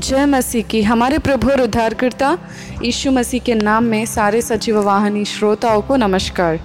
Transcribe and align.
जय 0.00 0.26
मसीह 0.26 0.62
की। 0.62 0.82
हमारे 0.82 1.18
प्रभु 1.18 1.50
और 1.50 1.60
उद्धारकर्ता 1.60 2.38
यीशु 2.82 3.10
मसीह 3.10 3.40
के 3.40 3.54
नाम 3.54 3.84
में 3.84 4.06
सारे 4.06 4.42
सचिव 4.42 4.80
वाहनी 4.82 5.24
श्रोताओं 5.24 5.82
को 5.82 5.96
नमस्कार। 5.96 6.60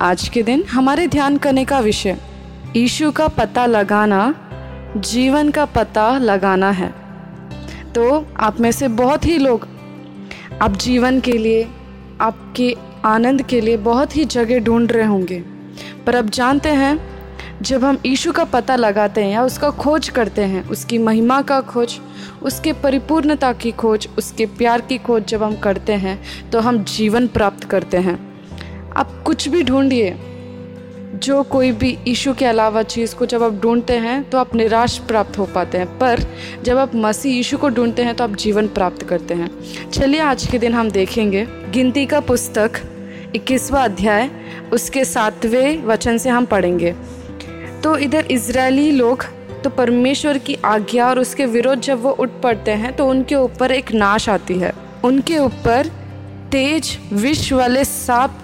आज 0.00 0.28
के 0.28 0.42
दिन 0.42 0.64
हमारे 0.64 1.06
ध्यान 1.06 1.36
करने 1.36 1.64
का 1.64 1.78
विषय, 1.80 2.16
यीशु 2.76 3.10
का 3.10 3.28
पता 3.28 3.66
लगाना, 3.66 4.34
जीवन 4.96 5.50
का 5.50 5.64
पता 5.64 6.18
लगाना 6.18 6.70
है। 6.70 6.92
तो 7.94 8.26
आप 8.40 8.60
में 8.60 8.72
से 8.72 8.88
बहुत 8.88 9.26
ही 9.26 9.38
लोग 9.38 9.68
आप 10.62 10.76
जीवन 10.76 11.20
के 11.20 11.32
लिए, 11.32 11.68
आपके 12.20 12.76
आनंद 13.04 13.42
के 13.42 13.60
लिए 13.60 13.76
बहुत 13.76 14.16
ही 14.16 14.24
जगह 14.24 14.58
ढूंढ 14.58 14.92
रहे 14.92 15.06
होंगे। 15.06 15.42
पर 16.06 16.14
अब 16.14 16.30
जानते 16.30 16.68
हैं 16.68 17.11
जब 17.62 17.84
हम 17.84 17.98
यीशु 18.06 18.32
का 18.32 18.44
पता 18.44 18.76
लगाते 18.76 19.22
हैं 19.22 19.32
या 19.32 19.42
उसका 19.44 19.68
खोज 19.70 20.08
करते 20.08 20.42
हैं, 20.42 20.68
उसकी 20.68 20.98
महिमा 20.98 21.40
का 21.42 21.60
खोज, 21.62 21.98
उसके 22.42 22.72
परिपूर्णता 22.72 23.52
की 23.52 23.70
खोज, 23.72 24.08
उसके 24.18 24.46
प्यार 24.48 24.80
की 24.80 24.98
खोज 24.98 25.24
जब 25.24 25.42
हम 25.42 25.56
करते 25.56 25.92
हैं 25.94 26.18
तो 26.50 26.60
हम 26.60 26.82
जीवन 26.86 27.26
प्राप्त 27.28 27.64
करते 27.64 27.96
हैं। 27.96 28.18
आप 28.96 29.12
कुछ 29.26 29.48
भी 29.48 29.62
ढूंढिए, 29.62 30.14
जो 31.14 31.42
कोई 31.42 31.70
भी 31.72 31.96
यीशु 32.08 32.32
के 32.34 32.44
अलावा 32.44 32.82
चीज़ 32.84 33.14
को 33.14 33.26
जब 33.26 33.42
आप 33.42 33.60
ढूंढते 33.62 33.96
हैं 33.98 34.22
तो 34.30 34.38
आप 34.38 34.54
निराश 34.54 34.98
प्राप्त 34.98 35.38
हो 35.38 35.46
पाते 35.46 35.78
हैं। 35.78 35.86
पर 35.98 36.24
जब 36.62 36.78
आप 36.78 36.94
मसीह 36.96 37.34
यीशु 37.34 37.58
को 37.58 37.68
ढूंढते 37.68 38.02
हैं 38.02 38.14
तो 38.14 38.24
आप 38.24 38.34
जीवन 38.36 38.68
प्राप्त 38.70 39.02
करते 39.02 39.34
हैं। 39.34 39.50
चलिए 39.90 40.20
आज 40.22 40.46
के 40.46 40.58
दिन 40.58 40.74
हम 40.74 40.90
देखेंगे 40.90 41.46
गिनती 41.70 42.06
का 42.06 42.20
पुस्तक, 42.22 42.80
इक्कीसवा 43.34 43.84
अध्याय, 43.84 44.30
उसके 44.72 45.04
सातवें 45.04 45.84
वचन 45.84 46.18
से 46.18 46.30
हम 46.30 46.46
पढ़ेंगे। 46.46 46.94
तो 47.84 47.96
इधर 47.96 48.26
इसराइली 48.30 48.90
लोग 48.90 49.24
तो 49.64 49.70
परमेश्वर 49.70 50.38
की 50.38 50.56
आज्ञा 50.64 51.08
और 51.08 51.18
उसके 51.18 51.46
विरोध 51.46 51.80
जब 51.80 52.02
वो 52.02 52.10
उठ 52.10 52.30
पड़ते 52.42 52.70
हैं 52.70 52.92
तो 52.96 53.06
उनके 53.06 53.34
ऊपर 53.34 53.72
एक 53.72 53.92
नाश 53.92 54.28
आती 54.28 54.58
है। 54.58 54.72
उनके 55.04 55.38
ऊपर 55.38 55.90
तेज 56.52 56.98
विष 57.12 57.52
वाले 57.52 57.84
सांप 57.84 58.38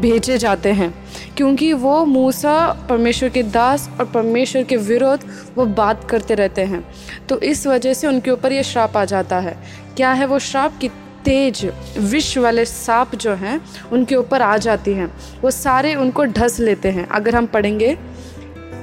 भेजे 0.00 0.38
जाते 0.38 0.72
हैं, 0.72 0.92
क्योंकि 1.36 1.72
वो 1.72 2.04
मूसा, 2.04 2.86
परमेश्वर 2.88 3.28
के 3.28 3.42
दास 3.42 3.88
और 4.00 4.06
परमेश्वर 4.06 4.62
के 4.62 4.76
विरोध 4.76 5.24
वो 5.56 5.66
बात 5.66 6.04
करते 6.04 6.34
रहते 6.34 6.62
हैं। 6.62 6.84
तो 7.28 7.40
इस 7.40 7.66
वजह 7.66 7.94
से 7.94 8.06
उनके 8.06 8.30
ऊपर 8.30 8.52
ये 8.52 8.62
श्राप 8.62 8.96
आ 8.96 9.04
जाता 9.04 9.38
है। 9.38 9.56
क्या 9.96 10.12
है 10.12 10.26
वो 10.26 10.38
श्राप? 10.38 10.78
कि 10.78 10.88
तेज 11.24 11.70
विष 11.98 12.36
वाले 12.38 12.64
सांप 12.64 13.14
जो 13.14 13.34
हैं, 13.34 13.60
उनके 13.92 14.16
ऊपर 14.16 14.42
आ 14.42 14.56
जाती 14.56 14.92
हैं। 14.92 15.12
वो 15.42 15.50
सारे 15.50 15.94
उनको 15.94 16.24
ढस 16.24 16.58
लेते 16.60 16.88
हैं। 16.88 17.08
अगर 17.08 17.36
हम 17.36 17.46
पढ़ेंगे 17.46 17.96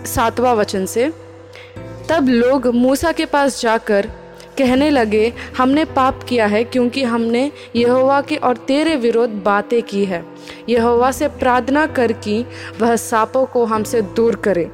सातवां 0.06 0.56
वचन 0.56 0.86
से, 0.86 1.14
तब 2.10 2.30
लोग 2.30 2.68
मूसा 2.68 3.12
के 3.12 3.26
पास 3.26 3.62
जाकर 3.62 4.08
कहने 4.58 4.90
लगे, 4.90 5.34
हमने 5.58 5.86
पाप 5.86 6.24
किया 6.24 6.46
है 6.46 6.64
क्योंकि 6.64 7.04
हमने 7.04 7.52
यहोवा 7.76 8.22
के 8.22 8.36
और 8.36 8.58
तेरे 8.58 8.96
विरोध 8.96 9.30
बातें 9.30 9.84
की 9.84 10.06
है। 10.06 10.26
यहोवा 10.70 11.12
से 11.12 11.28
प्रार्थना 11.28 11.86
कर 11.86 12.12
कि 12.12 12.46
वह 12.82 12.96
सांपों 12.96 13.46
को 13.46 13.66
हमसे 13.66 14.02
दूर 14.02 14.36
करे। 14.36 14.72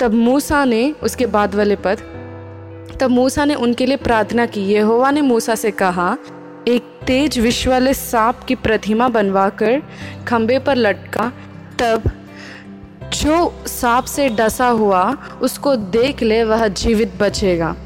तब 0.00 0.14
मूसा 0.14 0.64
ने 0.64 0.94
उसके 1.02 1.26
बाद 1.26 1.54
वाले 1.54 1.76
पद 1.76 1.98
तब 3.00 3.10
मूसा 3.10 3.44
ने 3.44 3.54
उनके 3.54 3.86
लिए 3.86 3.96
प्रार्थना 3.96 4.46
की। 4.46 4.60
यहोवा 4.60 5.10
ने 5.10 5.20
मूसा 5.20 5.54
से 5.54 5.70
कहा, 5.70 6.16
एक 6.68 6.82
तेज 7.06 7.38
विश्व 7.38 7.70
वाले 7.70 7.94
सांप 7.94 8.40
की 8.48 8.54
प्रतिमा 8.54 9.08
बनवाकर 9.08 9.82
खंबे 10.28 10.58
पर 10.58 10.76
लटका, 10.76 11.32
तब 11.78 12.02
जो 13.22 13.54
सांप 13.66 14.04
से 14.04 14.28
डसा 14.28 14.66
हुआ, 14.66 15.16
उसको 15.42 15.76
देख 15.76 16.22
ले, 16.22 16.44
वह 16.44 16.68
जीवित 16.68 17.12
बचेगा। 17.20 17.76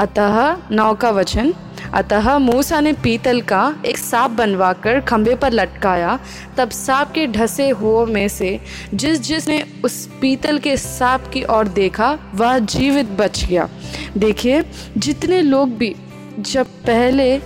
अतः 0.00 0.56
नौ 0.70 0.94
का 0.94 1.10
वचन, 1.10 1.54
अतः 1.94 2.38
मूसा 2.38 2.80
ने 2.80 2.92
पीतल 2.92 3.40
का 3.40 3.76
एक 3.86 3.98
सांप 3.98 4.30
बनवाकर 4.30 5.00
खंभे 5.00 5.34
पर 5.34 5.52
लटकाया। 5.52 6.18
तब 6.56 6.70
सांप 6.70 7.10
के 7.10 7.26
ढसे 7.26 7.70
हुओं 7.70 8.06
में 8.06 8.28
से 8.28 8.60
जिस 8.94 9.20
जिसने 9.20 9.66
उस 9.84 10.08
पीतल 10.20 10.58
के 10.58 10.76
सांप 10.76 11.26
की 11.32 11.44
ओर 11.44 11.68
देखा, 11.68 12.18
वह 12.34 12.58
जीवित 12.58 13.06
बच 13.06 13.44
गया। 13.44 13.68
देखिए, 14.16 14.64
जितने 14.98 15.42
लोग 15.42 15.70
भी, 15.70 15.94
जब 16.38 16.66
पहले 16.66 17.40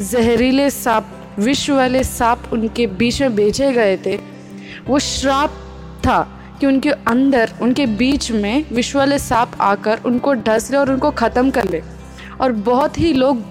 जहरीले 0.00 0.70
सांप, 0.70 1.06
विश्व 1.38 1.76
वाले 1.76 2.04
सांप 2.04 2.42
उनके 2.52 2.86
बीच 2.86 3.20
में 3.20 3.34
बेचे 3.34 3.72
गए 3.72 3.96
थे, 3.96 4.20
वो 4.86 4.98
श्राप 4.98 5.50
था। 6.06 6.34
कि 6.60 6.66
उनके 6.66 6.90
अंदर, 6.90 7.50
उनके 7.62 7.86
बीच 7.86 8.30
में 8.32 8.64
विश्व 8.72 8.98
वाले 8.98 9.18
सांप 9.18 9.52
आकर 9.60 10.00
उनको 10.06 10.34
ढस 10.34 10.70
ले 10.70 10.76
और 10.76 10.90
उनको 10.90 11.10
ख़त्म 11.10 11.50
कर 11.50 11.68
ले। 11.70 11.82
और 12.40 12.52
बहुत 12.52 12.98
ही 12.98 13.12
लोग 13.12 13.42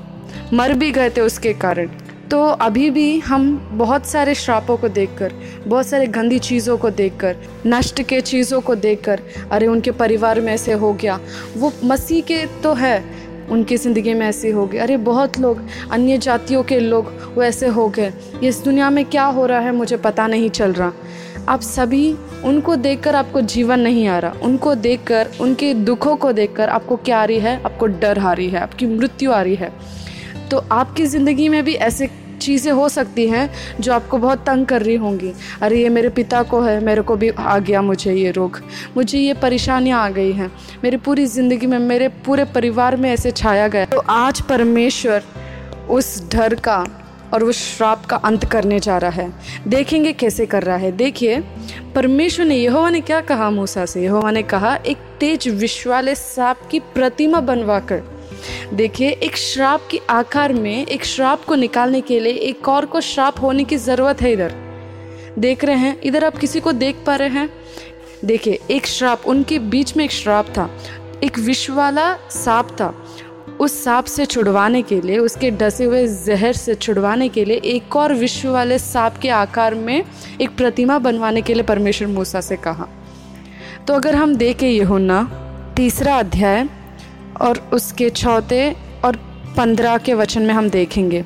मर 0.54 0.74
भी 0.74 0.92
गए 0.92 1.10
थे 1.10 1.22
उसके 1.22 1.54
कारण। 1.54 1.90
तो 2.32 2.42
अभी 2.44 2.90
भी 2.90 3.20
हम 3.20 3.46
बहुत 3.74 4.06
सारे 4.06 4.34
श्रापों 4.36 4.76
को 4.78 4.90
देखकर, 4.90 5.34
बहुत 5.68 5.88
सारे 5.88 6.08
गंदी 6.08 6.40
चीज़ों 6.40 6.78
को 6.78 6.90
देखकर, 6.90 7.36
नष्ट 7.68 8.02
के 8.02 8.20
चीज़ों 8.22 8.60
को 8.62 8.76
देखकर, 8.76 9.22
अरे 9.52 9.68
उनके 9.68 9.92
परिवार 9.92 10.42
में 10.42 10.52
ऐसे 10.54 10.74
हो 10.74 10.92
गया। 10.94 11.20
वो 11.58 11.72
मसीह 11.84 12.22
के 12.22 12.46
तो 12.64 12.74
है, 12.74 13.04
उनकी 13.50 13.78
ज़िंदगी 13.78 14.14
में 14.14 14.26
ऐसे 14.28 14.52
हो 14.52 14.66
गए। 14.68 14.78
अरे 14.78 14.98
बहुत 14.98 15.40
लोग, 15.40 15.62
अन्य 15.92 16.18
जातियों 16.18 16.64
के 16.64 16.80
लोग 16.80 17.12
वो 17.36 17.44
ऐसे 17.44 17.68
हो 17.68 17.88
गए। 17.90 18.12
इस 18.44 18.64
दुनिया 18.64 18.90
में 18.90 19.04
क्या 19.06 19.26
हो 19.26 19.46
रहा 19.46 19.60
है 19.60 19.72
मुझे 19.72 19.98
पता 19.98 20.28
नहीं 20.28 20.50
चल 20.50 20.74
रहा। 20.74 20.92
आप 21.50 21.62
सभी 21.62 22.16
उनको 22.44 22.76
देखकर 22.76 23.16
आपको 23.16 23.42
जीवन 23.42 23.80
नहीं 23.80 24.08
आ 24.08 24.20
रहा। 24.20 24.32
उनको 24.44 24.76
देखकर, 24.76 25.28
उनके 25.42 25.74
दुखों 25.74 26.16
को 26.16 26.32
देखकर 26.32 26.70
आपको 26.70 26.96
क्या 26.96 27.20
आ 27.20 27.26
रही 27.26 27.40
है? 27.40 27.62
आपको 27.64 27.88
डर 27.88 28.20
आ 28.20 28.34
रही 28.34 28.50
है, 28.50 28.60
आपकी 28.60 28.86
मृत्यु 28.86 29.32
आ 29.32 29.42
रही 29.42 29.56
है। 29.56 29.72
तो 30.52 30.58
आपकी 30.72 31.06
ज़िंदगी 31.06 31.50
में 31.50 31.64
भी 31.64 31.74
ऐसे 31.74 32.10
चीज़ें 32.42 32.72
हो 32.72 32.90
सकती 32.90 33.28
हैं 33.28 33.50
जो 33.80 33.94
आपको 33.94 34.18
बहुत 34.18 34.40
तंग 34.40 34.66
कर 34.66 34.82
रही 34.82 34.96
होंगी। 34.96 35.34
अरे, 35.62 35.82
ये 35.82 35.90
मेरे 35.90 36.10
पिता 36.10 36.44
को 36.44 36.62
है, 36.62 36.80
मेरे 36.80 37.02
को 37.02 37.16
भी 37.16 37.30
आ 37.30 37.60
गया 37.60 37.82
मुझे 37.82 38.14
ये 38.14 38.32
रोग। 38.32 38.60
मुझे 38.98 39.20
ये 39.20 39.34
परेशानियाँ 39.34 40.04
आ 40.04 40.10
गई 40.10 40.32
हैं। 40.32 40.52
मेरी 40.84 40.98
पूरी 40.98 41.26
ज़िंदगी 41.26 41.68
में, 41.68 41.80
मेरे 41.80 42.08
पूरे 42.08 42.46
परिवार 42.46 42.96
में 42.96 43.12
ऐसे 43.12 43.32
छाया 43.32 43.68
गया। 43.68 43.86
तो 43.86 44.00
आज 44.00 44.42
परमेश्वर 44.42 45.24
उस 45.90 46.32
डर 46.32 46.56
का 46.56 46.97
और 47.34 47.44
उस 47.44 47.78
श्राप 47.78 48.06
का 48.06 48.16
अंत 48.16 48.46
करने 48.46 48.80
जा 48.80 48.98
रहा 48.98 49.10
है। 49.10 49.34
देखेंगे 49.68 50.14
कैसे 50.14 50.46
कर 50.46 50.64
रहा 50.64 50.78
है। 50.78 50.92
देखिए, 50.92 51.40
परमेश्वर 51.96 52.46
ने, 52.46 52.56
यहोवा 52.56 52.90
ने 52.90 53.02
क्या 53.02 53.22
कहा 53.22 53.50
मूसा 53.50 53.86
से? 53.86 54.04
यहोवा 54.04 54.32
ने 54.32 54.44
कहा, 54.44 54.76
एक 54.76 54.98
तेज 55.20 55.48
विश्वाले 55.48 56.16
सांप 56.16 56.58
की 56.72 56.80
प्रतिमा 56.80 57.40
बनवा 57.40 57.80
कर 57.80 58.18
देखिए, 58.74 59.10
एक 59.10 59.38
श्राप 59.38 59.88
के 59.92 60.00
आकार 60.10 60.54
में, 60.54 60.86
एक 60.86 61.06
श्राप 61.06 61.46
को 61.46 61.56
निकालने 61.56 62.02
के 62.02 62.20
लिए 62.20 62.34
एक 62.34 62.70
और 62.70 62.86
को 62.86 63.02
श्राप 63.02 63.42
होने 63.42 63.64
की 63.64 63.78
ज़रूरत 63.78 64.22
है 64.22 64.32
इधर। 64.32 64.54
देख 65.40 65.64
रहे 65.64 65.76
हैं, 65.76 66.02
इधर 66.02 66.26
आप 66.26 66.38
किसी 66.38 66.60
को 66.60 66.72
देख 66.72 66.96
पा 67.06 67.16
रहे 67.16 67.30
हैं। 67.30 67.50
देखिए, 68.26 68.60
एक 68.72 68.88
श्राप, 68.88 69.22
उनके 69.26 69.60
बीच 69.60 69.98
में 69.98 70.06
एक 70.06 70.12
श्राप 70.12 70.46
था। 70.46 70.78
एक 71.24 71.40
विश्व 71.40 71.74
वाला 71.74 72.14
सांप 72.30 72.68
था। 72.68 73.07
उस 73.60 73.84
सांप 73.84 74.06
से 74.06 74.26
छुड़वाने 74.26 74.82
के 74.82 75.00
लिए, 75.02 75.18
उसके 75.18 75.52
डसे 75.52 75.86
हुए 75.86 76.06
जहर 76.08 76.54
से 76.54 76.76
छुड़वाने 76.76 77.30
के 77.30 77.46
लिए 77.46 77.58
एक 77.66 77.96
और 77.96 78.14
विश्व 78.14 78.50
वाले 78.50 78.78
सांप 78.80 79.18
के 79.18 79.30
आकार 79.30 79.76
में 79.76 80.04
एक 80.42 80.56
प्रतिमा 80.58 81.00
बनवाने 81.00 81.42
के 81.42 81.54
लिए 81.54 81.64
परमेश्वर 81.64 82.08
मूसा 82.08 82.42
से 82.42 82.56
कहा। 82.58 82.88
तो 83.88 83.94
अगर 83.94 84.16
हम 84.16 84.36
देखें 84.36 84.68
ये 84.68 84.84
होना 84.84 85.24
तीसरा 85.78 86.16
अध्याय 86.16 86.68
और 87.42 87.58
उसके 87.74 88.10
चौथे 88.12 88.72
और 89.06 89.16
पंद्रह 89.58 89.98
के 89.98 90.14
वचन 90.14 90.42
में 90.42 90.54
हम 90.54 90.70
देखेंगे। 90.70 91.24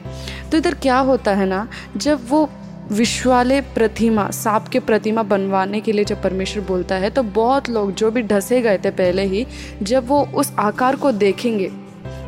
तो 0.51 0.57
इधर 0.57 0.73
क्या 0.73 0.97
होता 0.99 1.33
है 1.33 1.45
ना, 1.45 1.67
जब 1.97 2.27
वो 2.29 2.49
विश्वाले 2.91 3.59
प्रतिमा, 3.61 4.29
सांप 4.29 4.67
के 4.67 4.79
प्रतिमा 4.79 5.23
बनवाने 5.23 5.79
के 5.81 5.91
लिए 5.91 6.05
जब 6.05 6.21
परमेश्वर 6.23 6.63
बोलता 6.63 6.95
है 6.95 7.09
तो 7.09 7.23
बहुत 7.23 7.69
लोग 7.69 7.93
जो 7.93 8.09
भी 8.11 8.21
ढसे 8.23 8.61
गए 8.61 8.77
थे 8.77 8.91
पहले 8.91 9.25
ही, 9.25 9.45
जब 9.81 10.07
वो 10.07 10.21
उस 10.35 10.51
आकार 10.59 10.95
को 10.95 11.11
देखेंगे 11.11 11.71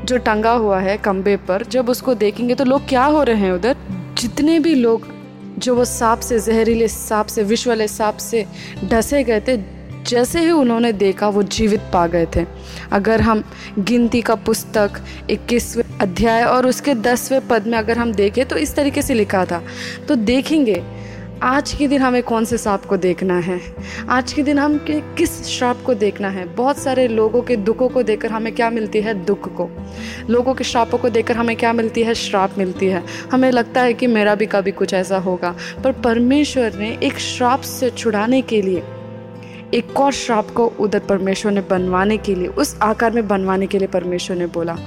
जो 0.05 0.17
टंगा 0.17 0.51
हुआ 0.51 0.79
है 0.79 0.97
खम्बे 0.97 1.35
पर, 1.37 1.63
जब 1.63 1.89
उसको 1.89 2.13
देखेंगे 2.15 2.55
तो 2.55 2.63
लोग 2.63 2.87
क्या 2.87 3.03
हो 3.05 3.23
रहे 3.23 3.35
हैं 3.35 3.51
उधर? 3.51 3.75
जितने 4.17 4.59
भी 4.59 4.75
लोग 4.75 5.07
जो 5.57 5.75
वो 5.75 5.85
सांप 5.85 6.19
से, 6.19 6.39
जहरीले 6.39 6.87
सांप 6.87 7.27
से 7.27 7.43
विश्व 7.43 7.69
वाले 7.69 7.87
सांप 7.87 8.17
से 8.17 8.45
ढसे 8.85 9.23
गए 9.23 9.39
थे, 9.39 9.57
जैसे 10.03 10.39
ही 10.39 10.51
उन्होंने 10.51 10.91
देखा 10.93 11.27
वो 11.27 11.43
जीवित 11.43 11.81
पा 11.93 12.05
गए 12.07 12.25
थे। 12.35 12.45
अगर 12.91 13.21
हम 13.21 13.43
गिनती 13.79 14.21
का 14.21 14.35
पुस्तक 14.35 14.99
इक्कीसवें 15.29 15.83
अध्याय 16.01 16.43
और 16.43 16.67
उसके 16.67 16.95
दसवें 16.95 17.47
पद 17.47 17.67
में 17.67 17.77
अगर 17.77 17.97
हम 17.97 18.13
देखें 18.13 18.45
तो 18.45 18.57
इस 18.57 18.75
तरीके 18.75 19.01
से 19.01 19.13
लिखा 19.13 19.45
था। 19.45 19.61
तो 20.07 20.15
देखेंगे 20.15 20.81
आज 21.43 21.73
के 21.73 21.87
दिन 21.87 22.01
हमें 22.01 22.23
कौन 22.23 22.45
से 22.45 22.57
सांप 22.57 22.85
को 22.85 22.97
देखना 22.97 23.39
है? 23.39 23.61
आज 24.09 24.33
के 24.33 24.43
दिन 24.43 24.59
हम 24.59 24.77
कि, 24.77 25.01
किस 25.17 25.45
श्राप 25.45 25.83
को 25.85 25.93
देखना 25.93 26.29
है? 26.29 26.45
बहुत 26.45 26.77
सारे 26.77 27.07
लोगों 27.07 27.41
के 27.41 27.55
दुखों 27.55 27.89
को 27.89 28.03
देखकर 28.03 28.31
हमें 28.31 28.55
क्या 28.55 28.69
मिलती 28.69 29.01
है? 29.01 29.25
दुख 29.25 29.55
को। 29.55 29.69
लोगों 30.29 30.53
के 30.53 30.63
श्रापों 30.63 30.97
को 30.97 31.09
देखकर 31.09 31.37
हमें 31.37 31.55
क्या 31.55 31.73
मिलती 31.73 32.03
है? 32.03 32.13
श्राप 32.13 32.57
मिलती 32.57 32.85
है। 32.85 33.03
हमें 33.31 33.51
लगता 33.51 33.81
है 33.81 33.93
कि 33.93 34.07
मेरा 34.07 34.35
भी 34.35 34.45
कभी 34.45 34.71
कुछ 34.71 34.93
ऐसा 34.93 35.17
होगा। 35.17 35.55
पर 35.83 35.91
परमेश्वर 35.91 36.73
ने 36.73 36.99
एक 37.03 37.19
श्राप 37.19 37.61
से 37.61 37.89
छुड़ाने 37.89 38.41
के 38.41 38.61
लिए 38.61 38.83
एक 39.73 39.99
और 39.99 40.11
श्राप 40.11 40.49
को 40.51 40.73
उधर 40.79 40.99
परमेश्वर 40.99 41.51
ने 41.51 41.61
बनवाने 41.61 42.17
के 42.17 42.35
लिए, 42.35 42.47
उस 42.47 42.77
आकार 42.81 43.11
में 43.11 43.27
बनवाने 43.27 43.67
के 43.67 43.77
लिए 43.77 43.87
परमेश्वर 43.87 44.37
ने 44.37 44.45
बोला, 44.45 44.77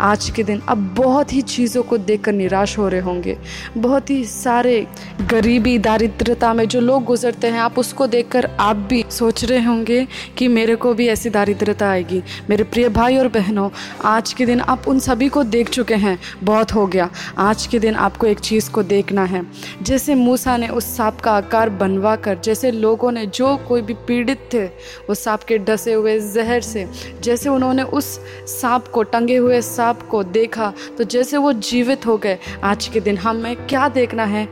आज 0.00 0.30
के 0.30 0.42
दिन 0.42 0.60
अब 0.68 0.78
बहुत 0.78 1.32
ही 1.32 1.42
चीज़ों 1.42 1.82
को 1.82 1.98
देखकर 1.98 2.32
निराश 2.32 2.78
हो 2.78 2.88
रहे 2.88 3.00
होंगे। 3.00 3.38
बहुत 3.76 4.10
ही 4.10 4.24
सारे 4.24 4.86
गरीबी, 5.30 5.78
दारिद्रता 5.78 6.54
में 6.54 6.68
जो 6.68 6.80
लोग 6.80 7.04
गुजरते 7.04 7.46
हैं, 7.46 7.60
आप 7.60 7.78
उसको 7.78 8.06
देखकर 8.06 8.50
आप 8.60 8.76
भी 8.76 9.04
सोच 9.10 9.44
रहे 9.44 9.62
होंगे 9.62 10.06
कि 10.38 10.48
मेरे 10.48 10.76
को 10.76 10.94
भी 10.94 11.08
ऐसी 11.08 11.30
दारिद्रता 11.30 11.88
आएगी। 11.88 12.22
मेरे 12.50 12.64
प्रिय 12.64 12.88
भाई 12.88 13.16
और 13.16 13.28
बहनों, 13.28 13.70
आज 14.04 14.32
के 14.32 14.46
दिन 14.46 14.60
आप 14.60 14.88
उन 14.88 14.98
सभी 14.98 15.28
को 15.28 15.44
देख 15.44 15.68
चुके 15.68 15.94
हैं, 15.94 16.18
बहुत 16.44 16.74
हो 16.74 16.86
गया। 16.86 17.10
आज 17.38 17.66
के 17.66 17.78
दिन 17.78 17.94
आपको 17.94 18.26
एक 18.26 18.38
चीज़ 18.38 18.70
को 18.70 18.82
देखना 18.82 19.24
है। 19.24 19.46
जैसे 19.82 20.14
मूसा 20.14 20.56
ने 20.56 20.68
उस 20.68 20.96
सांप 20.96 21.20
का 21.20 21.32
आकार 21.32 21.70
बनवा 21.70 22.16
कर 22.16 22.38
जैसे 22.44 22.70
लोगों 22.70 23.12
ने 23.12 23.26
जो 23.26 23.56
कोई 23.56 23.82
भी 23.82 23.94
पीड़ित 23.94 24.31
थे। 24.52 24.66
उस 25.08 25.24
सांप 25.24 25.42
के 25.42 25.58
डसे 25.58 25.92
हुए 25.92 26.18
जहर 26.20 26.60
से, 26.60 26.86
जैसे 27.22 27.48
उन्होंने 27.48 27.82
उस 27.82 28.04
सांप 28.50 28.88
को 28.88 29.02
टंगे 29.02 29.36
हुए 29.36 29.60
सांप 29.62 30.02
को 30.02 30.22
देखा 30.24 30.72
तो 30.98 31.04
जैसे 31.04 31.36
वो 31.36 31.52
जीवित 31.52 32.06
हो 32.06 32.16
गए। 32.16 32.38
आज 32.64 32.88
के 32.88 33.00
दिन 33.00 33.18
हमें 33.18 33.54
क्या 33.58 33.88
देखना 33.88 34.24
है? 34.24 34.46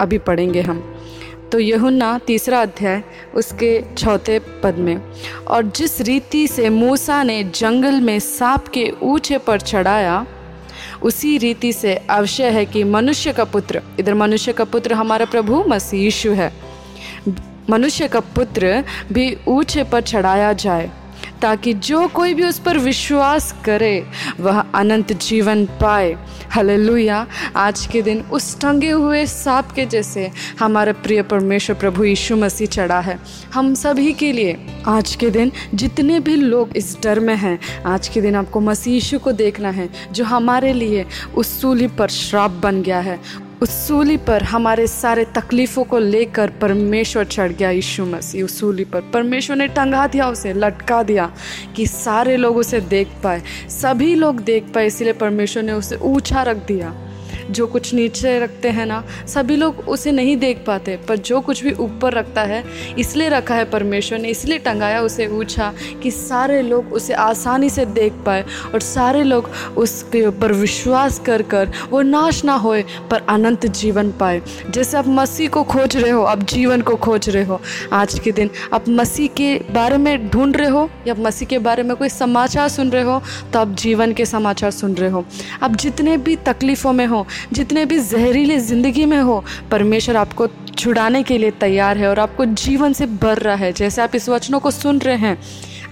अभी 0.00 0.18
पढ़ेंगे 0.18 0.60
हम। 0.60 0.82
तो 1.52 1.58
यहुन्ना 1.58 2.18
तीसरा 2.18 2.60
अध्याय, 2.62 3.02
उसके 3.34 3.80
चौथे 3.94 4.38
पद 4.62 4.78
में, 4.78 4.96
और 5.46 5.62
जिस 5.66 6.00
रीति 6.00 6.46
से 6.48 6.68
मूसा 6.70 7.22
ने 7.22 7.42
जंगल 7.44 8.00
में 8.00 8.18
सांप 8.20 8.68
के 8.68 8.90
ऊँचे 9.02 9.38
पर 9.38 9.60
चढ़ाया, 9.60 10.26
उसी 11.02 11.36
रीति 11.38 11.72
से 11.72 11.94
अवश्य 12.10 12.48
है 12.50 12.64
कि 12.66 12.84
मनुष्य 12.84 13.32
का 13.32 13.44
पुत्र 13.44 13.82
इधर 14.00 14.14
मनुष्य 14.14 14.52
का 14.52 14.64
पुत्र 14.64 14.94
हमारा 14.94 15.26
प्रभु, 15.26 15.64
मसीह 15.68 16.34
है। 16.34 16.52
मनुष्य 17.70 18.08
का 18.08 18.20
पुत्र 18.20 18.82
भी 19.12 19.36
ऊँचे 19.48 19.84
पर 19.84 20.00
चढ़ाया 20.02 20.52
जाए, 20.52 20.90
ताकि 21.42 21.72
जो 21.74 22.06
कोई 22.08 22.34
भी 22.34 22.44
उस 22.44 22.58
पर 22.58 22.78
विश्वास 22.78 23.54
करे, 23.64 24.06
वह 24.40 24.60
अनंत 24.60 25.12
जीवन 25.12 25.64
पाए। 25.80 26.16
हल्लुया। 26.56 27.26
आज 27.56 27.86
के 27.86 28.00
दिन 28.02 28.20
उस 28.32 28.60
टंगे 28.60 28.90
हुए 28.90 29.24
सांप 29.26 29.70
के 29.70 29.84
जैसे 29.86 30.30
हमारा 30.60 30.92
प्रिय 30.92 31.22
परमेश्वर 31.22 31.76
प्रभु 31.76 32.04
यीशु 32.04 32.36
मसीह 32.36 32.66
चढ़ा 32.66 33.00
है। 33.00 33.18
हम 33.54 33.72
सभी 33.74 34.12
के 34.12 34.32
लिए 34.32 34.56
आज 34.86 35.14
के 35.14 35.30
दिन 35.30 35.52
जितने 35.74 36.20
भी 36.20 36.36
लोग 36.36 36.76
इस 36.76 36.96
डर 37.02 37.20
में 37.20 37.34
हैं, 37.36 37.58
आज 37.86 38.08
के 38.08 38.20
दिन 38.20 38.36
आपको 38.36 38.60
मसीह 38.60 38.94
यीशु 38.94 39.18
को 39.18 39.32
देखना 39.32 39.70
है, 39.70 39.88
जो 40.12 40.24
हमारे 40.24 40.72
लिए 40.72 41.04
उस 41.34 41.60
सूली 41.60 41.86
पर 41.88 42.08
श्राप 42.10 42.50
बन 42.62 42.82
गया 42.82 43.00
है। 43.00 43.20
उस 43.62 43.70
सूली 43.86 44.16
पर 44.16 44.42
हमारे 44.42 44.86
सारे 44.86 45.24
तकलीफ़ों 45.24 45.84
को 45.84 45.98
लेकर 45.98 46.50
परमेश्वर 46.60 47.24
चढ़ 47.24 47.52
गया 47.52 47.70
यीशु 47.70 48.04
मसीह 48.04 48.44
उस 48.44 48.58
सूली 48.60 48.84
पर। 48.84 49.00
परमेश्वर 49.14 49.56
ने 49.56 49.68
टंगा 49.68 50.06
दिया 50.06 50.28
उसे, 50.30 50.52
लटका 50.52 51.02
दिया 51.02 51.30
कि 51.76 51.86
सारे 51.86 52.36
लोग 52.36 52.56
उसे 52.56 52.80
देख 52.80 53.08
पाए, 53.24 53.42
सभी 53.70 54.14
लोग 54.14 54.40
देख 54.40 54.64
पाए, 54.74 54.86
इसलिए 54.86 55.12
परमेश्वर 55.12 55.62
ने 55.62 55.72
उसे 55.72 55.96
ऊँचा 55.96 56.42
रख 56.42 56.56
दिया। 56.66 56.94
जो 57.50 57.66
कुछ 57.66 57.92
नीचे 57.94 58.38
रखते 58.38 58.68
हैं 58.68 58.86
ना, 58.86 59.02
सभी 59.26 59.56
लोग 59.56 59.78
उसे 59.88 60.12
नहीं 60.12 60.36
देख 60.36 60.64
पाते, 60.66 60.96
पर 61.08 61.16
जो 61.18 61.40
कुछ 61.40 61.62
भी 61.64 61.72
ऊपर 61.72 62.12
रखता 62.12 62.42
है, 62.42 62.62
इसलिए 62.98 63.28
रखा 63.28 63.54
है 63.54 63.64
परमेश्वर 63.64 64.18
ने, 64.18 64.28
इसलिए 64.28 64.58
टंगाया, 64.58 65.00
उसे 65.00 65.26
ऊँचा, 65.28 65.72
कि 66.02 66.10
सारे 66.10 66.60
लोग 66.62 66.92
उसे 66.92 67.14
आसानी 67.14 67.70
से 67.70 67.84
देख 67.86 68.12
पाए, 68.26 68.44
और 68.74 68.80
सारे 68.80 69.22
लोग 69.22 69.50
उसके 69.76 70.24
ऊपर 70.26 70.52
विश्वास 70.52 71.18
कर 71.18 71.42
कर, 71.44 71.72
वो 71.90 72.02
नाश 72.02 72.44
ना 72.44 72.54
होए, 72.56 72.82
पर 73.10 73.26
अनंत 73.28 73.66
जीवन 73.66 74.10
पाए। 74.12 74.42
जैसे 74.70 74.96
आप 74.96 75.08
मसीह 75.08 75.48
को 75.48 75.62
खोज 75.64 75.96
रहे 75.96 76.10
हो, 76.10 76.22
आप 76.22 76.42
जीवन 76.44 76.82
को 76.82 76.96
खोज 76.96 77.28
रहे 77.28 77.44
हो, 77.44 77.60
आज 77.92 78.18
के 78.18 78.32
दिन 78.32 78.50
आप 78.72 78.88
मसीह 78.88 79.28
के 79.36 79.54
बारे 79.72 79.96
में 79.96 80.28
ढूंढ 80.30 80.56
रहे 80.56 80.68
हो, 80.68 80.88
या 81.06 81.14
मसीह 81.18 81.48
के 81.48 81.58
बारे 81.58 81.82
में 81.82 81.96
कोई 81.96 82.08
समाचार 82.08 82.68
सुन 82.68 82.90
रहे 82.90 83.02
हो 83.02 83.20
तो 83.52 83.58
आप 83.58 83.68
जीवन 83.76 84.12
के 84.12 84.24
समाचार 84.26 84.70
सुन 84.70 84.94
रहे 84.94 85.10
हो। 85.10 85.24
आप 85.62 85.76
जितने 85.76 86.16
भी 86.16 86.34
तकलीफ़ों 86.46 86.92
में 86.92 87.06
हो 87.06 87.26
जितने 87.52 87.84
भी 87.84 87.98
जहरीले 88.00 88.58
ज़िंदगी 88.58 89.04
में 89.06 89.18
हो, 89.18 89.44
परमेश्वर 89.70 90.16
आपको 90.16 90.46
छुड़ाने 90.78 91.22
के 91.22 91.38
लिए 91.38 91.50
तैयार 91.50 91.98
है 91.98 92.08
और 92.08 92.18
आपको 92.18 92.44
जीवन 92.44 92.92
से 92.92 93.06
भर 93.06 93.38
रहा 93.38 93.54
है। 93.54 93.72
जैसे 93.72 94.02
आप 94.02 94.14
इस 94.14 94.28
वचनों 94.28 94.60
को 94.60 94.70
सुन 94.70 94.98
रहे 94.98 95.16
हैं 95.16 95.38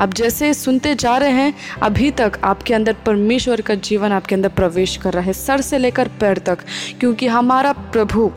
अब 0.00 0.14
जैसे 0.14 0.52
सुनते 0.54 0.94
जा 0.94 1.16
रहे 1.16 1.30
हैं, 1.30 1.54
अभी 1.82 2.10
तक 2.10 2.38
आपके 2.44 2.74
अंदर 2.74 2.96
परमेश्वर 3.06 3.60
का 3.60 3.74
जीवन 3.74 4.12
आपके 4.12 4.34
अंदर 4.34 4.48
प्रवेश 4.48 4.96
कर 4.96 5.12
रहा 5.12 5.24
है, 5.24 5.32
सर 5.32 5.60
से 5.60 5.78
लेकर 5.78 6.08
पैर 6.20 6.38
तक, 6.38 6.58
क्योंकि 7.00 7.26
हमारा 7.26 7.72
प्रभु, 7.72 8.30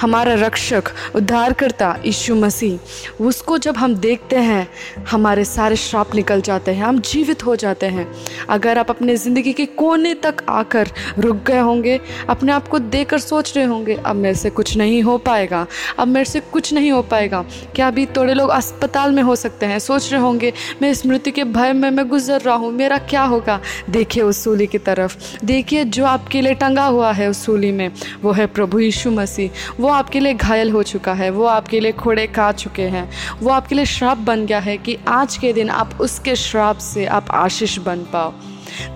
हमारा 0.00 0.34
रक्षक, 0.34 0.84
उद्धारकर्ता 1.16 1.94
यीशु 2.06 2.34
मसीह, 2.34 3.24
उसको 3.24 3.58
जब 3.58 3.76
हम 3.76 3.94
देखते 3.94 4.36
हैं, 4.36 4.66
हमारे 5.10 5.44
सारे 5.44 5.76
श्राप 5.76 6.14
निकल 6.14 6.40
जाते 6.40 6.70
हैं, 6.70 6.84
हम 6.84 6.98
जीवित 7.00 7.44
हो 7.46 7.56
जाते 7.56 7.86
हैं। 7.86 8.06
अगर 8.48 8.78
आप 8.78 8.90
अपने 8.90 9.16
ज़िंदगी 9.16 9.52
के 9.52 9.66
कोने 9.66 10.14
तक 10.14 10.44
आकर 10.48 10.88
रुक 11.18 11.42
गए 11.46 11.58
होंगे, 11.58 12.00
अपने 12.28 12.52
आप 12.52 12.68
को 12.68 12.78
देकर 12.78 13.18
सोच 13.18 13.56
रहे 13.56 13.64
होंगे, 13.64 13.94
अब 13.94 14.16
मेरे 14.16 14.34
से 14.34 14.50
कुछ 14.50 14.76
नहीं 14.76 15.02
हो 15.02 15.16
पाएगा, 15.18 15.66
अब 15.98 16.08
मेरे 16.08 16.24
से 16.24 16.40
कुछ 16.40 16.72
नहीं 16.72 16.90
हो 16.92 17.02
पाएगा। 17.02 17.44
क्या 17.74 17.88
अभी 17.88 18.06
थोड़े 18.06 18.34
लोग 18.34 18.50
अस्पताल 18.50 19.12
में 19.12 19.22
हो 19.22 19.36
सकते 19.36 19.66
हैं, 19.66 19.78
सोच 19.78 20.12
रहे 20.12 20.20
होंगे, 20.20 20.52
मैं 20.82 20.90
इस 20.90 21.03
मृत्यु 21.06 21.32
के 21.32 21.44
भय 21.44 21.72
में 21.72 21.90
मैं 21.90 22.08
गुजर 22.08 22.40
रहा 22.40 22.54
हूँ। 22.54 22.72
मेरा 22.72 22.98
क्या 22.98 23.22
होगा? 23.22 23.60
देखिए 23.90 24.22
उस 24.22 24.44
सूली 24.44 24.66
की 24.66 24.78
तरफ़। 24.78 25.16
देखिए 25.44 25.84
जो 25.84 26.04
आपके 26.04 26.40
लिए 26.40 26.54
टंगा 26.54 26.86
हुआ 26.86 27.12
है 27.12 27.28
उस 27.28 27.44
सूली 27.44 27.72
में, 27.72 27.90
वो 28.22 28.32
है 28.32 28.46
प्रभु 28.46 28.78
यीशु 28.78 29.10
मसीह। 29.10 29.50
वो 29.80 29.88
आपके 29.88 30.20
लिए 30.20 30.34
घायल 30.34 30.70
हो 30.70 30.82
चुका 30.82 31.12
है, 31.12 31.30
वो 31.30 31.44
आपके 31.44 31.80
लिए 31.80 31.92
खोड़े 31.92 32.26
खा 32.26 32.52
चुके 32.52 32.82
हैं। 32.82 33.10
वो 33.42 33.50
आपके 33.50 33.74
लिए 33.74 33.84
श्राप 33.84 34.18
बन 34.18 34.46
गया 34.46 34.58
है 34.58 34.76
कि 34.76 34.98
आज 35.08 35.36
के 35.36 35.52
दिन 35.52 35.70
आप 35.70 35.98
उसके 36.00 36.36
श्राप 36.36 36.78
से 36.78 37.06
आप 37.06 37.26
आशीष 37.30 37.78
बन 37.78 37.98
पाओ। 38.12 38.32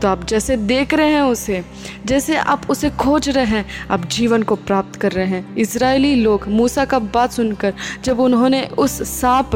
तो 0.03 0.09
आप 0.09 0.25
जैसे 0.27 0.57
देख 0.57 0.95
रहे 0.95 1.13
हैं 1.13 1.23
उसे, 1.23 1.63
जैसे 2.07 2.37
आप 2.37 2.71
उसे 2.71 2.91
खोज 2.91 3.29
रहे 3.29 3.45
हैं, 3.45 3.65
आप 3.91 4.05
जीवन 4.09 4.43
को 4.43 4.57
प्राप्त 4.57 4.97
कर 4.97 5.13
रहे 5.13 5.27
हैं। 5.27 5.57
इसराइली 5.57 6.15
लोग 6.15 6.49
मूसा 6.49 6.85
का 6.85 6.99
बात 6.99 7.33
सुनकर, 7.33 7.75
जब 8.05 8.21
उन्होंने 8.21 8.63
उस 8.79 9.03
सांप 9.11 9.51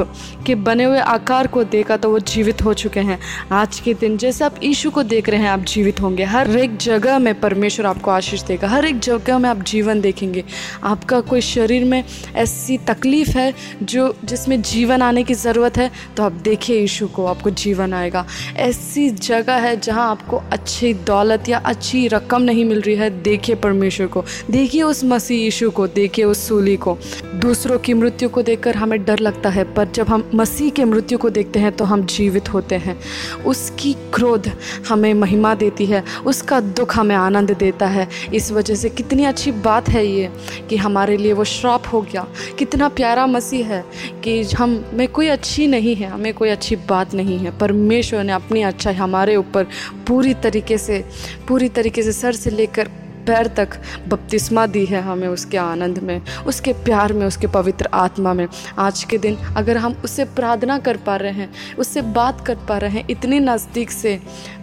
के 0.47 0.55
बने 0.55 0.85
हुए 0.85 0.99
आकार 0.99 1.47
को 1.47 1.65
देखा 1.65 1.97
तो 1.97 2.11
वो 2.11 2.19
जीवित 2.19 2.63
हो 2.63 2.75
चुके 2.75 3.01
हैं। 3.01 3.19
आज 3.53 3.79
के 3.81 3.95
दिन 3.95 4.17
जैसे 4.17 4.45
आप 4.45 4.55
ईशु 4.65 4.91
को 4.91 5.03
देख 5.05 5.29
रहे 5.29 5.41
हैं, 5.41 5.49
आप 5.49 5.61
जीवित 5.65 6.01
होंगे। 6.01 6.25
हर 6.25 6.57
एक 6.59 6.77
जगह 6.77 7.19
में 7.19 7.35
परमेश्वर 7.41 7.87
आपको 7.87 8.11
आशीष 8.11 8.43
देगा। 8.43 8.69
हर 8.69 8.85
एक 8.85 8.99
जगह 9.01 9.39
में 9.39 9.49
आप 9.51 9.63
जीवन 9.65 10.01
देखेंगे। 10.01 10.45
आपका 10.85 11.21
कोई 11.23 11.41
शरीर 11.41 11.85
में 11.85 12.03
ऐसी 12.35 12.79
तकलीफ़ 12.79 13.31
है, 13.31 13.53
जो, 13.83 14.15
जिसमें 14.25 14.61
जीवन 14.63 15.03
आने 15.03 15.23
की 15.23 15.35
ज़रूरत 15.35 15.77
है 15.77 15.91
तो 16.17 16.23
आप 16.23 16.33
देखिए 16.45 16.81
ईशु 16.81 17.07
को, 17.09 17.27
आपको 17.27 17.51
जीवन 17.53 17.93
आएगा। 17.93 18.27
ऐसी 18.59 19.09
जगह 19.11 19.55
है 19.59 19.77
जहाँ 19.81 20.11
आपको 20.13 20.43
अच्छी 20.53 20.93
दौलत 21.07 21.49
या 21.49 21.59
अच्छी 21.65 22.07
रकम 22.09 22.43
नहीं 22.43 22.65
मिल 22.65 22.81
रही 22.81 22.97
है, 22.97 23.11
देखिए 23.23 23.57
परमेश्वर 23.57 24.07
को, 24.07 24.25
देखिए 24.51 24.83
उस 24.83 25.05
मसीह 25.05 25.43
यीशु 25.43 25.71
को, 25.71 25.87
देखिए 25.89 26.25
उस 26.25 26.47
सूली 26.49 26.77
को। 26.77 26.97
दूसरों 27.43 27.79
की 27.79 27.95
मृत्यु 27.95 28.29
को 28.29 28.43
देखकर 28.43 28.77
हमें 28.77 29.05
डर 29.05 29.19
लगता 29.19 29.49
है, 29.49 29.63
पर 29.75 29.89
जब 29.91 30.09
हम 30.09 30.31
मसीह 30.35 30.71
के 30.71 30.85
मृत्यु 30.85 31.19
को 31.19 31.31
देखते 31.31 31.59
हैं 31.59 31.73
तो 31.73 31.85
हम 31.85 32.05
जीवित 32.07 32.53
होते 32.53 32.75
हैं। 32.75 32.97
उसकी 33.45 33.93
क्रोध 34.15 34.49
हमें 34.89 35.13
महिमा 35.15 35.55
देती 35.55 35.87
है, 35.87 36.03
उसका 36.27 36.61
दुख 36.61 36.97
हमें 36.97 37.15
आनंद 37.17 37.51
देता 37.51 37.87
है। 37.87 38.09
इस 38.35 38.51
वजह 38.53 38.75
से 38.75 38.89
कितनी 38.91 39.25
अच्छी 39.25 39.53
बात 39.53 39.89
है 39.89 40.07
ये 40.07 40.31
कि 40.71 40.77
हमारे 40.77 41.17
लिए 41.17 41.33
वो 41.33 41.45
श्राप 41.45 41.93
हो 41.93 42.03
गया। 42.03 42.27
कितना 42.59 42.89
प्यारा 42.91 43.27
मसीह 43.27 43.67
है 43.67 43.85
कि 44.25 44.43
हम 44.53 44.85
में 44.95 45.07
कोई 45.09 45.29
अच्छी 45.29 45.67
नहीं 45.67 45.97
है, 45.97 46.11
हमें 46.11 46.33
कोई 46.35 46.49
अच्छी 46.49 46.77
बात 46.89 47.15
नहीं 47.15 47.39
है। 47.39 47.59
परमेश्वर 47.59 48.25
ने 48.25 48.33
अपनी 48.33 48.63
अच्छाई 48.63 48.95
हमारे 48.95 49.37
ऊपर 49.37 49.67
पूरी 50.09 50.35
तरीके 50.35 50.79
से, 50.79 51.05
पूरी 51.49 51.69
तरीके 51.71 52.03
से 52.03 52.13
सर 52.13 52.33
से 52.33 52.51
लेकर 52.51 52.91
पैर 53.27 53.47
तक 53.57 53.79
बपतिस्मा 54.09 54.67
दी 54.67 54.85
है 54.87 55.01
हमें 55.03 55.27
उसके 55.29 55.57
आनंद 55.59 55.99
में, 55.99 56.21
उसके 56.47 56.73
प्यार 56.85 57.13
में, 57.13 57.27
उसके 57.27 57.47
पवित्र 57.47 57.89
आत्मा 57.95 58.33
में। 58.35 58.47
आज 58.79 59.03
के 59.05 59.19
दिन 59.19 59.37
अगर 59.57 59.77
हम 59.77 59.97
उससे 60.05 60.25
प्रार्थना 60.25 60.79
कर 60.79 60.97
पा 60.97 61.17
रहे 61.17 61.33
हैं, 61.33 61.53
उससे 61.79 62.03
बात 62.13 62.47
कर 62.47 62.57
पा 62.69 62.79
रहे 62.79 62.91
हैं 62.91 63.07
इतने 63.11 63.41
नज़दीक 63.41 63.91
से 63.91 64.21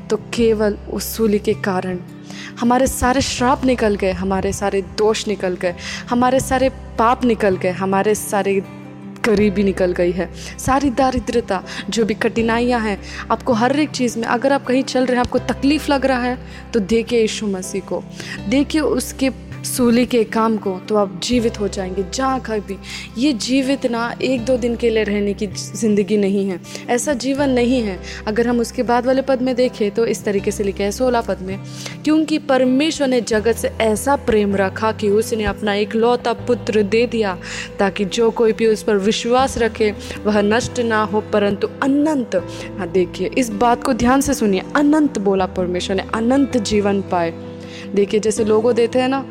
तो 0.10 0.18
केवल 0.34 0.78
उस 0.92 1.16
सूली 1.16 1.40
के 1.40 1.54
कारण 1.54 2.00
हमारे 2.60 2.88
सारे 2.88 3.22
श्राप 3.22 3.64
निकल 3.66 3.96
गए, 3.96 4.12
हमारे 4.12 4.52
सारे 4.54 4.82
दोष 4.98 5.28
निकल 5.28 5.56
गए, 5.56 5.76
हमारे 6.10 6.40
सारे 6.40 6.70
पाप 7.00 7.26
निकल 7.26 7.56
गए, 7.58 7.72
हमारे 7.72 8.16
सारे 8.16 8.62
गरीबी 9.30 9.64
निकल 9.64 9.92
गई 9.94 10.12
है। 10.12 10.30
सारी 10.60 10.90
दारिद्रता, 10.92 11.64
जो 11.90 12.06
भी 12.06 12.14
कठिनाइयाँ 12.16 12.80
हैं, 12.82 12.98
आपको 13.32 13.54
हर 13.54 13.80
एक 13.80 13.90
चीज़ 13.92 14.18
में 14.20 14.28
अगर 14.28 14.54
आप 14.54 14.66
कहीं 14.66 14.84
चल 14.86 15.06
रहे 15.06 15.16
हैं, 15.16 15.20
आपको 15.20 15.40
तकलीफ़ 15.50 15.92
लग 15.92 16.06
रहा 16.06 16.24
है 16.24 16.38
तो 16.74 16.80
देखिए 16.80 17.22
यीशु 17.22 17.48
मसीह 17.48 17.82
को। 17.84 18.04
देखिए 18.50 18.82
उसके 18.82 19.30
सूली 19.66 20.06
के 20.06 20.24
काम 20.26 20.58
को 20.58 20.78
तो 20.90 20.96
आप 20.96 21.20
जीवित 21.24 21.60
हो 21.60 21.68
जाएँगे, 21.68 22.04
जहाँ 22.14 22.40
कहीं 22.40 22.62
भी। 22.62 22.78
ये 23.18 23.32
जीवित 23.36 23.86
ना 23.86 24.14
एक 24.22 24.46
दो 24.46 24.58
दिन 24.58 24.76
के 24.76 24.90
लिए 24.90 25.04
रहने 25.04 25.34
की 25.34 25.48
ज़िंदगी 25.48 26.18
नहीं 26.18 26.48
है। 26.50 26.60
ऐसा 26.90 27.14
जीवन 27.16 27.50
नहीं 27.50 27.82
है। 27.82 27.98
अगर 28.28 28.48
हम 28.48 28.60
उसके 28.60 28.84
बाद 28.84 29.06
वाले 29.06 29.22
पद 29.22 29.42
में 29.42 29.54
देखें 29.56 29.90
तो 29.92 30.06
इस 30.06 30.24
तरीके 30.24 30.52
से 30.52 30.64
लिखे 30.64 30.84
हैं 30.84 30.92
सोलह 30.92 31.22
पद 31.22 31.42
में, 31.42 31.60
क्योंकि 32.04 32.38
परमेश्वर 32.40 33.08
ने 33.08 33.22
जगत 33.24 33.56
से 33.56 33.68
ऐसा 33.82 34.16
प्रेम 34.22 34.56
रखा 34.56 34.92
कि 34.92 35.10
उसने 35.10 35.44
अपना 35.44 35.74
एक 35.74 35.96
लौता 35.96 36.34
पुत्र 36.34 36.84
दे 36.84 37.06
दिया, 37.08 37.38
ताकि 37.80 38.06
जो 38.08 38.30
कोई 38.32 38.54
भी 38.54 38.68
उस 38.68 38.84
पर 38.84 38.98
विश्वास 39.00 39.58
रखे, 39.58 39.94
वह 40.26 40.42
नष्ट 40.42 40.80
ना 40.80 41.04
हो। 41.04 41.22
परंतु 41.34 41.68
अनंत 41.84 42.36
हाँ 42.78 42.88
देखिए, 42.90 43.30
इस 43.38 43.50
बात 43.52 43.84
को 43.84 43.94
ध्यान 43.96 44.22
से 44.22 44.34
सुनिए। 44.34 44.64
अनंत 44.76 45.18
बोला 45.20 45.46
परमेश्वर 45.48 45.96
ने, 45.96 46.04
अनंत 46.14 46.58
जीवन 46.60 47.02
पाए। 47.02 47.34
देखिए, 47.96 48.20
जैसे 48.20 48.44
लोगों 48.46 48.74
देते 48.76 49.00
हैं 49.00 49.10
ना, 49.10 49.26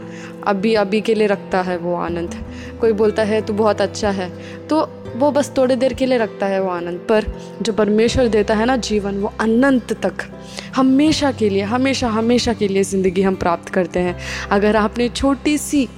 अभी 0.46 0.74
अभी 0.74 1.00
के 1.00 1.14
लिए 1.14 1.26
रखता 1.26 1.62
है 1.62 1.76
वो 1.76 1.94
आनंद। 1.94 2.34
कोई 2.80 2.92
बोलता 2.92 3.22
है, 3.22 3.40
तू 3.42 3.52
बहुत 3.52 3.80
अच्छा 3.80 4.10
है। 4.10 4.30
तो 4.68 4.88
वो 5.16 5.30
बस 5.30 5.52
थोड़ी 5.58 5.76
देर 5.76 5.92
के 5.92 6.06
लिए 6.06 6.18
रखता 6.18 6.46
है 6.46 6.60
वो 6.60 6.70
आनंद। 6.70 6.98
पर 6.98 7.24
जो 7.62 7.72
परमेश्वर 7.72 8.28
देता 8.28 8.54
है 8.54 8.66
ना 8.66 8.76
जीवन, 8.76 9.16
वो 9.16 9.32
अनंत 9.40 9.92
तक, 9.92 10.24
हमेशा 10.76 11.32
के 11.32 11.48
लिए, 11.48 11.62
हमेशा 11.62 12.08
हमेशा 12.08 12.52
के 12.52 12.68
लिए 12.68 12.82
ज़िंदगी 12.82 13.22
हम 13.22 13.34
प्राप्त 13.34 13.68
करते 13.68 14.00
हैं। 14.00 14.18
अगर 14.50 14.76
आपने 14.76 15.08
छोटी 15.08 15.58
सी 15.58 15.88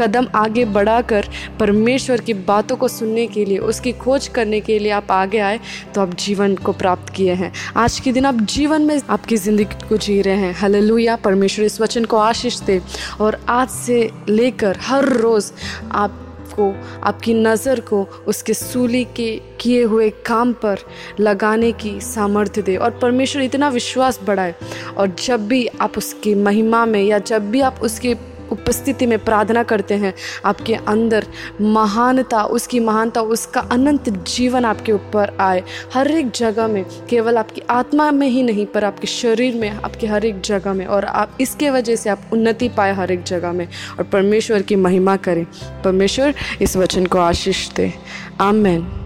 कदम 0.00 0.26
आगे 0.34 0.64
बढ़ाकर 0.66 1.28
परमेश्वर 1.60 2.20
की 2.20 2.34
बातों 2.34 2.76
को 2.76 2.88
सुनने 2.88 3.26
के 3.26 3.44
लिए, 3.44 3.58
उसकी 3.58 3.92
खोज 3.94 4.28
करने 4.28 4.60
के 4.60 4.78
लिए 4.78 4.90
आप 4.92 5.10
आगे 5.12 5.38
आए 5.40 5.60
तो 5.94 6.00
आप 6.00 6.14
जीवन 6.16 6.56
को 6.56 6.72
प्राप्त 6.74 7.12
किए 7.14 7.34
हैं। 7.34 7.52
आज 7.76 7.98
के 8.00 8.12
दिन 8.12 8.26
आप 8.26 8.40
जीवन 8.48 8.82
में 8.82 9.00
आपकी 9.00 9.36
ज़िंदगी 9.36 9.88
को 9.88 9.96
जी 9.98 10.20
रहे 10.22 10.36
हैं। 10.36 10.54
हललुया। 10.54 11.16
परमेश्वर 11.24 11.64
इस 11.64 11.80
वचन 11.80 12.04
को 12.04 12.16
आशीष 12.18 12.60
दे 12.60 12.80
और 13.20 13.40
आज 13.50 13.68
से 13.70 14.10
लेकर 14.28 14.78
हर 14.80 15.08
रोज़ 15.10 15.52
आप 15.92 16.18
को 16.54 16.72
आपकी 17.02 17.34
नज़र 17.34 17.80
को 17.80 18.02
उसके 18.28 18.54
सूली 18.54 19.04
के 19.16 19.30
किए 19.60 19.82
हुए 19.82 20.08
काम 20.26 20.52
पर 20.54 20.78
लगाने 21.20 21.70
की 21.72 22.00
सामर्थ्य 22.00 22.62
दे 22.62 22.76
और 22.76 22.90
परमेश्वर 23.02 23.42
इतना 23.42 23.68
विश्वास 23.68 24.20
बढ़ाए। 24.24 24.54
और 24.96 25.14
जब 25.18 25.46
भी 25.48 25.66
आप 25.80 25.98
उसकी 25.98 26.34
महिमा 26.34 26.84
में 26.86 27.02
या 27.02 27.18
जब 27.20 27.50
भी 27.50 27.60
आप 27.60 27.78
उसके 27.82 28.14
उपस्थिति 28.52 29.06
में 29.06 29.18
प्रार्थना 29.18 29.62
करते 29.62 29.94
हैं। 29.94 30.14
आपके 30.44 30.74
अंदर 30.74 31.26
महानता, 31.60 32.44
उसकी 32.44 32.80
महानता, 32.80 33.20
उसका 33.20 33.60
अनंत 33.60 34.08
जीवन 34.08 34.64
आपके 34.64 34.92
ऊपर 34.92 35.36
आए। 35.40 35.62
हर 35.94 36.10
एक 36.10 36.30
जगह 36.30 36.66
में, 36.66 36.86
केवल 37.10 37.38
आपकी 37.38 37.62
आत्मा 37.70 38.10
में 38.10 38.28
ही 38.28 38.42
नहीं, 38.42 38.66
पर 38.66 38.84
आपके 38.84 39.06
शरीर 39.06 39.54
में, 39.54 39.70
आपके 39.70 40.06
हर 40.06 40.24
एक 40.24 40.40
जगह 40.40 40.72
में, 40.72 40.86
और 40.86 41.04
आप 41.04 41.38
इसके 41.40 41.70
वजह 41.70 41.96
से 41.96 42.10
आप 42.10 42.20
उन्नति 42.32 42.68
पाए 42.68 42.92
हर 42.94 43.10
एक 43.10 43.22
जगह 43.22 43.52
में। 43.52 43.68
और 43.98 44.04
परमेश्वर 44.04 44.62
की 44.62 44.76
महिमा 44.76 45.16
करें। 45.16 45.46
परमेश्वर, 45.82 46.34
इस 46.62 46.76
वचन 46.76 47.06
को 47.06 47.18
आशीष 47.18 47.70
दे। 47.70 47.92
आमेन। 48.40 49.01